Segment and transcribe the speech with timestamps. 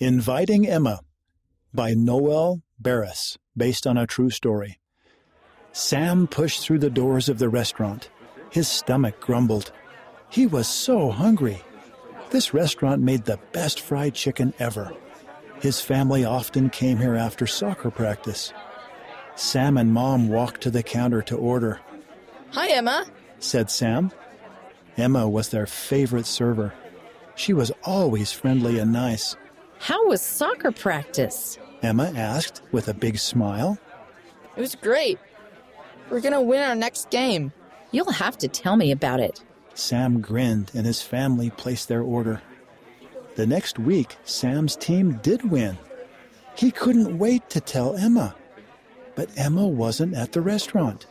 [0.00, 1.00] Inviting Emma
[1.74, 4.78] by Noel Barris, based on a true story.
[5.72, 8.08] Sam pushed through the doors of the restaurant.
[8.48, 9.72] His stomach grumbled.
[10.30, 11.62] He was so hungry.
[12.30, 14.92] This restaurant made the best fried chicken ever.
[15.60, 18.52] His family often came here after soccer practice.
[19.34, 21.80] Sam and Mom walked to the counter to order.
[22.52, 23.04] Hi, Emma,
[23.40, 24.12] said Sam.
[24.96, 26.72] Emma was their favorite server.
[27.34, 29.34] She was always friendly and nice.
[29.78, 31.58] How was soccer practice?
[31.82, 33.78] Emma asked with a big smile.
[34.56, 35.18] It was great.
[36.10, 37.52] We're going to win our next game.
[37.92, 39.42] You'll have to tell me about it.
[39.74, 42.42] Sam grinned and his family placed their order.
[43.36, 45.78] The next week, Sam's team did win.
[46.56, 48.34] He couldn't wait to tell Emma.
[49.14, 51.06] But Emma wasn't at the restaurant.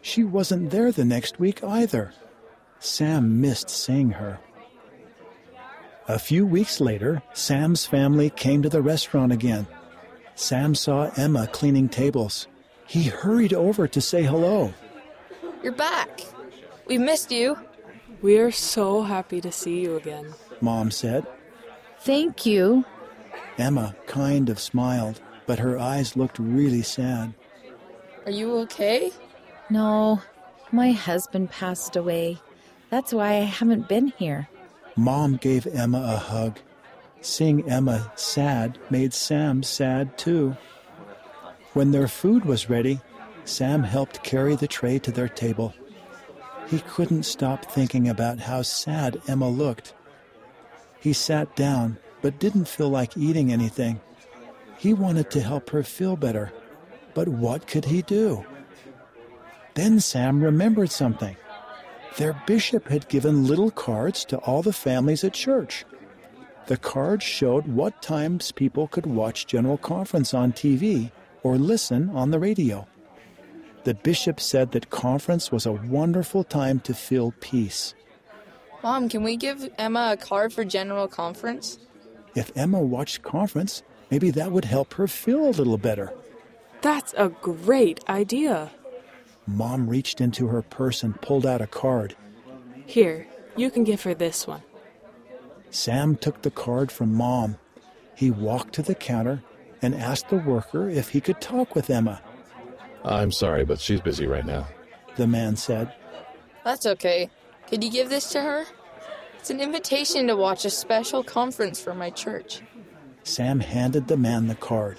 [0.00, 2.12] She wasn't there the next week either.
[2.78, 4.38] Sam missed seeing her.
[6.08, 9.66] A few weeks later, Sam's family came to the restaurant again.
[10.36, 12.46] Sam saw Emma cleaning tables.
[12.86, 14.72] He hurried over to say hello.
[15.64, 16.20] You're back.
[16.86, 17.58] We missed you.
[18.22, 21.26] We are so happy to see you again, Mom said.
[22.00, 22.84] Thank you.
[23.58, 27.34] Emma kind of smiled, but her eyes looked really sad.
[28.24, 29.10] Are you okay?
[29.70, 30.22] No,
[30.70, 32.38] my husband passed away.
[32.90, 34.48] That's why I haven't been here.
[34.96, 36.58] Mom gave Emma a hug.
[37.20, 40.56] Seeing Emma sad made Sam sad too.
[41.74, 43.00] When their food was ready,
[43.44, 45.74] Sam helped carry the tray to their table.
[46.68, 49.92] He couldn't stop thinking about how sad Emma looked.
[50.98, 54.00] He sat down, but didn't feel like eating anything.
[54.78, 56.52] He wanted to help her feel better,
[57.14, 58.44] but what could he do?
[59.74, 61.36] Then Sam remembered something.
[62.16, 65.84] Their bishop had given little cards to all the families at church.
[66.66, 72.30] The cards showed what times people could watch General Conference on TV or listen on
[72.30, 72.88] the radio.
[73.84, 77.94] The bishop said that conference was a wonderful time to feel peace.
[78.82, 81.78] Mom, can we give Emma a card for General Conference?
[82.34, 86.12] If Emma watched conference, maybe that would help her feel a little better.
[86.80, 88.70] That's a great idea.
[89.46, 92.16] Mom reached into her purse and pulled out a card.
[92.84, 93.26] Here,
[93.56, 94.62] you can give her this one.
[95.70, 97.56] Sam took the card from Mom.
[98.14, 99.42] He walked to the counter
[99.82, 102.20] and asked the worker if he could talk with Emma.
[103.04, 104.66] I'm sorry, but she's busy right now.
[105.16, 105.92] The man said.
[106.64, 107.30] That's okay.
[107.68, 108.64] Could you give this to her?
[109.38, 112.62] It's an invitation to watch a special conference for my church.
[113.22, 114.98] Sam handed the man the card.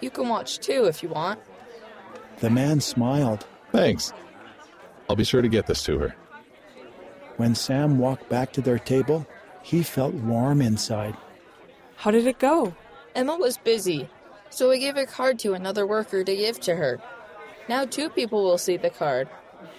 [0.00, 1.40] You can watch too if you want.
[2.40, 3.46] The man smiled.
[3.72, 4.12] Thanks.
[5.08, 6.14] I'll be sure to get this to her.
[7.38, 9.26] When Sam walked back to their table,
[9.62, 11.16] he felt warm inside.
[11.96, 12.74] How did it go?
[13.14, 14.08] Emma was busy,
[14.50, 17.00] so I gave a card to another worker to give to her.
[17.68, 19.28] Now two people will see the card.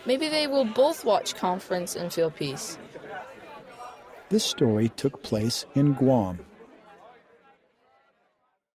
[0.05, 2.77] Maybe they will both watch conference and feel peace.
[4.29, 6.39] This story took place in Guam.